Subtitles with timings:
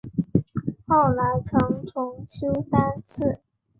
[0.87, 3.37] 后来曾重修三次。